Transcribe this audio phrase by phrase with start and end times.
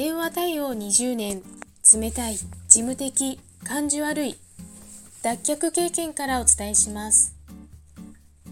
[0.00, 1.42] 電話対応20年
[1.94, 4.38] 冷たい事務的感じ悪い
[5.22, 7.36] 脱却経験からお伝えします。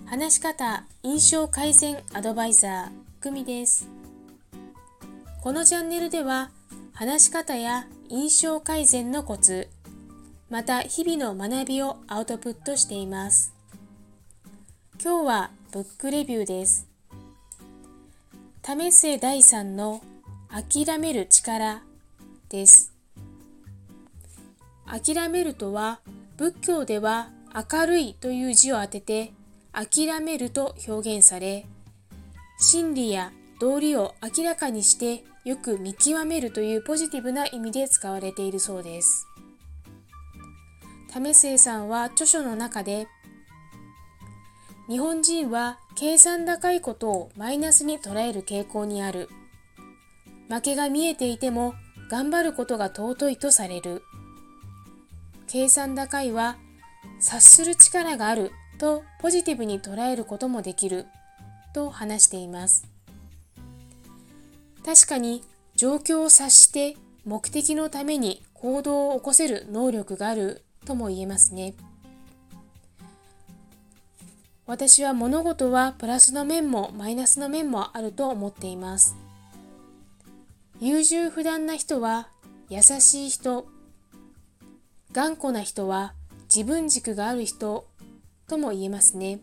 [0.04, 3.88] 話し方印象改善アドバイザー久美です。
[5.40, 6.50] このチャンネルでは
[6.92, 9.70] 話し方や印象改善のコツ
[10.50, 13.54] また日々の学びをアウトプットしています。
[15.02, 16.86] 今日はブックレビューです。
[18.60, 20.02] 為末大さんの
[20.50, 21.82] 諦める力
[22.48, 22.94] です。
[24.86, 26.00] 諦めるとは
[26.38, 29.32] 仏教では明るいという字を当てて
[29.72, 31.66] 諦めると表現され
[32.58, 33.30] 真理や
[33.60, 39.26] 道理を明らかにしてよく見極めるというポジティブな意味で使われているそうです。
[41.12, 43.06] 為末さんは著書の中で
[44.88, 49.28] 日本人は計算高いことをマイナスに捉える傾向にある。
[50.48, 51.74] 負けが見えていても
[52.10, 54.02] 頑張ることが尊いとされる。
[55.46, 56.56] 計算高いは
[57.20, 61.06] 察する力があるとポジティブに捉えることもできる。
[61.74, 62.86] と話しています。
[64.84, 65.44] 確かに
[65.76, 70.64] 状況を察して目的のために行動を起こせる能力がある。
[70.86, 71.74] とも言えますね。
[74.66, 79.14] 私は物事はプラスの面もマイナスの面もあると思っています。
[80.80, 82.28] 優柔不断な人は
[82.68, 83.66] 優しい人。
[85.10, 86.14] 頑固な人は
[86.54, 87.88] 自分軸がある人
[88.46, 89.40] とも言えますね。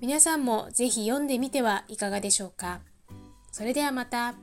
[0.00, 2.80] 皆さんもぜひ読んでみてはいかがでしょうか。
[3.50, 4.34] それではまた。